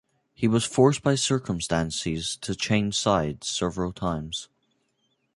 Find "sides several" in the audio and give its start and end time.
2.97-3.93